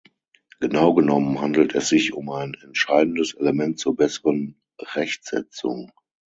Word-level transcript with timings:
Genau 0.59 0.95
genommen 0.95 1.41
handelt 1.41 1.75
es 1.75 1.89
sich 1.89 2.13
um 2.13 2.31
ein 2.31 2.55
entscheidendes 2.63 3.35
Element 3.35 3.77
zur 3.77 3.95
besseren 3.95 4.59
Rechtsetzung. 4.79 5.91